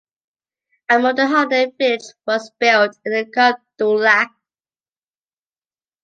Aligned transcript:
A 0.89 0.97
modern 0.97 1.27
holiday 1.27 1.71
village 1.77 2.01
was 2.25 2.49
built 2.59 2.97
in 3.05 3.11
the 3.11 3.29
Combe 3.31 3.57
du 3.77 3.85
Lac. 3.89 4.31